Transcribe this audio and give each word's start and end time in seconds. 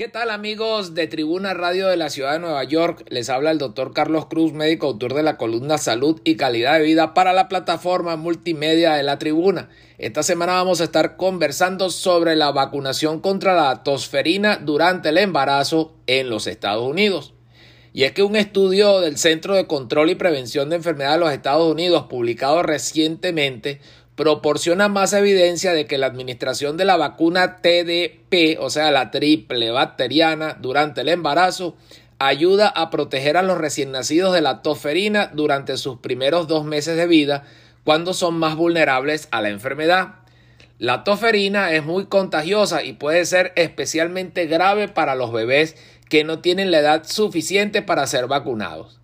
¿Qué 0.00 0.08
tal 0.08 0.30
amigos 0.30 0.94
de 0.94 1.08
Tribuna 1.08 1.52
Radio 1.52 1.88
de 1.88 1.98
la 1.98 2.08
Ciudad 2.08 2.32
de 2.32 2.38
Nueva 2.38 2.64
York? 2.64 3.04
Les 3.10 3.28
habla 3.28 3.50
el 3.50 3.58
doctor 3.58 3.92
Carlos 3.92 4.24
Cruz, 4.30 4.54
médico 4.54 4.86
autor 4.86 5.12
de 5.12 5.22
la 5.22 5.36
columna 5.36 5.76
Salud 5.76 6.22
y 6.24 6.36
Calidad 6.36 6.78
de 6.78 6.84
Vida 6.86 7.12
para 7.12 7.34
la 7.34 7.48
plataforma 7.48 8.16
multimedia 8.16 8.94
de 8.94 9.02
la 9.02 9.18
Tribuna. 9.18 9.68
Esta 9.98 10.22
semana 10.22 10.54
vamos 10.54 10.80
a 10.80 10.84
estar 10.84 11.18
conversando 11.18 11.90
sobre 11.90 12.34
la 12.34 12.50
vacunación 12.50 13.20
contra 13.20 13.54
la 13.54 13.82
tosferina 13.82 14.56
durante 14.56 15.10
el 15.10 15.18
embarazo 15.18 15.92
en 16.06 16.30
los 16.30 16.46
Estados 16.46 16.88
Unidos. 16.88 17.34
Y 17.92 18.04
es 18.04 18.12
que 18.12 18.22
un 18.22 18.36
estudio 18.36 19.00
del 19.00 19.18
Centro 19.18 19.54
de 19.54 19.66
Control 19.66 20.08
y 20.08 20.14
Prevención 20.14 20.70
de 20.70 20.76
Enfermedades 20.76 21.18
de 21.18 21.24
los 21.26 21.34
Estados 21.34 21.70
Unidos, 21.70 22.06
publicado 22.08 22.62
recientemente, 22.62 23.82
proporciona 24.16 24.88
más 24.88 25.12
evidencia 25.12 25.72
de 25.72 25.86
que 25.86 25.98
la 25.98 26.06
administración 26.06 26.76
de 26.76 26.84
la 26.84 26.96
vacuna 26.96 27.58
TDP, 27.62 28.58
o 28.60 28.70
sea, 28.70 28.90
la 28.90 29.10
triple 29.10 29.70
bacteriana, 29.70 30.56
durante 30.60 31.00
el 31.00 31.08
embarazo, 31.08 31.76
ayuda 32.18 32.68
a 32.68 32.90
proteger 32.90 33.38
a 33.38 33.42
los 33.42 33.58
recién 33.58 33.92
nacidos 33.92 34.34
de 34.34 34.42
la 34.42 34.60
toferina 34.60 35.30
durante 35.32 35.78
sus 35.78 35.98
primeros 36.00 36.48
dos 36.48 36.66
meses 36.66 36.96
de 36.96 37.06
vida, 37.06 37.44
cuando 37.82 38.12
son 38.12 38.34
más 38.34 38.56
vulnerables 38.56 39.28
a 39.30 39.40
la 39.40 39.48
enfermedad. 39.48 40.16
La 40.78 41.02
toferina 41.02 41.72
es 41.72 41.84
muy 41.84 42.06
contagiosa 42.06 42.84
y 42.84 42.92
puede 42.92 43.24
ser 43.24 43.52
especialmente 43.56 44.46
grave 44.46 44.88
para 44.88 45.14
los 45.14 45.32
bebés 45.32 45.76
que 46.10 46.24
no 46.24 46.40
tienen 46.40 46.70
la 46.70 46.80
edad 46.80 47.04
suficiente 47.06 47.80
para 47.80 48.06
ser 48.06 48.26
vacunados. 48.26 48.99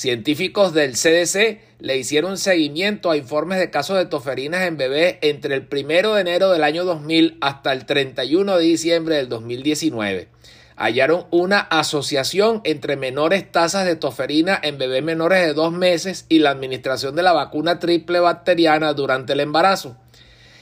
Científicos 0.00 0.72
del 0.72 0.92
CDC 0.92 1.60
le 1.78 1.98
hicieron 1.98 2.38
seguimiento 2.38 3.10
a 3.10 3.18
informes 3.18 3.58
de 3.58 3.68
casos 3.68 3.98
de 3.98 4.06
toferinas 4.06 4.66
en 4.66 4.78
bebés 4.78 5.18
entre 5.20 5.54
el 5.54 5.68
1 5.70 6.14
de 6.14 6.20
enero 6.22 6.50
del 6.50 6.64
año 6.64 6.86
2000 6.86 7.36
hasta 7.42 7.74
el 7.74 7.84
31 7.84 8.56
de 8.56 8.64
diciembre 8.64 9.16
del 9.16 9.28
2019. 9.28 10.28
Hallaron 10.74 11.26
una 11.30 11.60
asociación 11.60 12.62
entre 12.64 12.96
menores 12.96 13.52
tasas 13.52 13.84
de 13.84 13.94
toferina 13.94 14.58
en 14.62 14.78
bebés 14.78 15.02
menores 15.02 15.46
de 15.46 15.52
dos 15.52 15.70
meses 15.70 16.24
y 16.30 16.38
la 16.38 16.48
administración 16.48 17.14
de 17.14 17.22
la 17.22 17.34
vacuna 17.34 17.78
triple 17.78 18.20
bacteriana 18.20 18.94
durante 18.94 19.34
el 19.34 19.40
embarazo. 19.40 19.98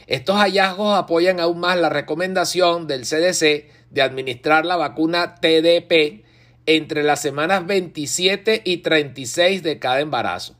Estos 0.08 0.34
hallazgos 0.34 0.98
apoyan 0.98 1.38
aún 1.38 1.60
más 1.60 1.78
la 1.78 1.90
recomendación 1.90 2.88
del 2.88 3.02
CDC 3.02 3.70
de 3.90 4.02
administrar 4.02 4.66
la 4.66 4.74
vacuna 4.74 5.36
TDP 5.36 6.26
entre 6.68 7.02
las 7.02 7.22
semanas 7.22 7.66
27 7.66 8.60
y 8.62 8.78
36 8.78 9.62
de 9.62 9.78
cada 9.78 10.00
embarazo. 10.00 10.54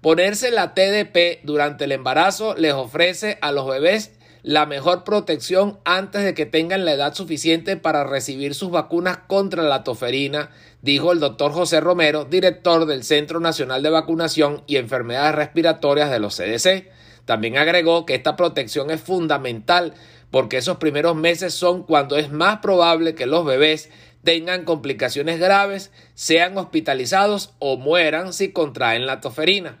Ponerse 0.00 0.50
la 0.50 0.72
TDP 0.72 1.44
durante 1.44 1.84
el 1.84 1.92
embarazo 1.92 2.54
les 2.56 2.72
ofrece 2.72 3.36
a 3.42 3.52
los 3.52 3.68
bebés 3.68 4.12
la 4.42 4.64
mejor 4.64 5.04
protección 5.04 5.78
antes 5.84 6.24
de 6.24 6.32
que 6.32 6.46
tengan 6.46 6.86
la 6.86 6.94
edad 6.94 7.12
suficiente 7.12 7.76
para 7.76 8.04
recibir 8.04 8.54
sus 8.54 8.70
vacunas 8.70 9.18
contra 9.26 9.62
la 9.62 9.84
toferina, 9.84 10.48
dijo 10.80 11.12
el 11.12 11.20
doctor 11.20 11.52
José 11.52 11.80
Romero, 11.80 12.24
director 12.24 12.86
del 12.86 13.04
Centro 13.04 13.38
Nacional 13.38 13.82
de 13.82 13.90
Vacunación 13.90 14.62
y 14.66 14.76
Enfermedades 14.76 15.34
Respiratorias 15.34 16.10
de 16.10 16.20
los 16.20 16.36
CDC. 16.36 16.88
También 17.26 17.58
agregó 17.58 18.06
que 18.06 18.14
esta 18.14 18.36
protección 18.36 18.90
es 18.90 19.02
fundamental 19.02 19.92
porque 20.30 20.56
esos 20.56 20.78
primeros 20.78 21.14
meses 21.14 21.52
son 21.52 21.82
cuando 21.82 22.16
es 22.16 22.30
más 22.30 22.58
probable 22.58 23.14
que 23.14 23.26
los 23.26 23.44
bebés 23.44 23.90
tengan 24.26 24.64
complicaciones 24.64 25.38
graves, 25.38 25.92
sean 26.14 26.58
hospitalizados 26.58 27.54
o 27.60 27.76
mueran 27.76 28.32
si 28.32 28.50
contraen 28.50 29.06
la 29.06 29.20
toferina. 29.20 29.78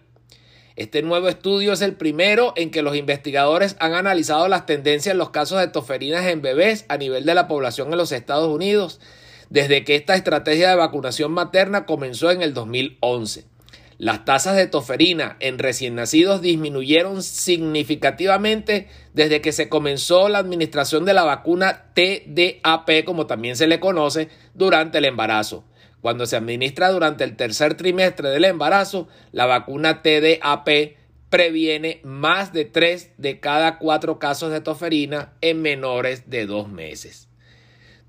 Este 0.76 1.02
nuevo 1.02 1.28
estudio 1.28 1.72
es 1.72 1.82
el 1.82 1.94
primero 1.94 2.52
en 2.54 2.70
que 2.70 2.82
los 2.82 2.94
investigadores 2.94 3.74
han 3.80 3.94
analizado 3.94 4.46
las 4.46 4.64
tendencias 4.64 5.14
en 5.14 5.18
los 5.18 5.30
casos 5.30 5.58
de 5.58 5.66
toferinas 5.66 6.26
en 6.26 6.42
bebés 6.42 6.84
a 6.88 6.96
nivel 6.96 7.24
de 7.24 7.34
la 7.34 7.48
población 7.48 7.90
en 7.90 7.98
los 7.98 8.12
Estados 8.12 8.48
Unidos, 8.48 9.00
desde 9.50 9.82
que 9.82 9.96
esta 9.96 10.14
estrategia 10.14 10.70
de 10.70 10.76
vacunación 10.76 11.32
materna 11.32 11.84
comenzó 11.84 12.30
en 12.30 12.40
el 12.40 12.54
2011. 12.54 13.55
Las 13.98 14.26
tasas 14.26 14.56
de 14.56 14.66
toferina 14.66 15.36
en 15.40 15.58
recién 15.58 15.94
nacidos 15.94 16.42
disminuyeron 16.42 17.22
significativamente 17.22 18.88
desde 19.14 19.40
que 19.40 19.52
se 19.52 19.70
comenzó 19.70 20.28
la 20.28 20.38
administración 20.38 21.06
de 21.06 21.14
la 21.14 21.24
vacuna 21.24 21.86
TDAP, 21.94 23.04
como 23.06 23.26
también 23.26 23.56
se 23.56 23.66
le 23.66 23.80
conoce, 23.80 24.28
durante 24.52 24.98
el 24.98 25.06
embarazo. 25.06 25.64
Cuando 26.02 26.26
se 26.26 26.36
administra 26.36 26.90
durante 26.90 27.24
el 27.24 27.36
tercer 27.36 27.74
trimestre 27.74 28.28
del 28.28 28.44
embarazo, 28.44 29.08
la 29.32 29.46
vacuna 29.46 30.02
TDAP 30.02 30.68
previene 31.30 32.00
más 32.04 32.52
de 32.52 32.66
3 32.66 33.12
de 33.16 33.40
cada 33.40 33.78
4 33.78 34.18
casos 34.18 34.52
de 34.52 34.60
toferina 34.60 35.32
en 35.40 35.62
menores 35.62 36.28
de 36.28 36.44
2 36.44 36.68
meses. 36.68 37.28